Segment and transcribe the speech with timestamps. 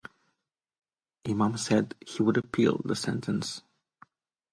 [1.29, 3.61] Imam said he would appeal the sentence.